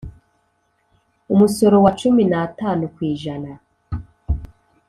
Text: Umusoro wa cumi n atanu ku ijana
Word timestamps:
Umusoro 1.33 1.75
wa 1.83 1.91
cumi 1.99 2.23
n 2.31 2.33
atanu 2.45 2.83
ku 2.93 2.99
ijana 3.11 3.51